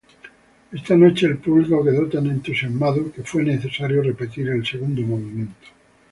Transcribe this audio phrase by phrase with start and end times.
[0.71, 5.53] Esa noche el público quedó tan entusiasmado que fue necesario repetir el segundo movimiento.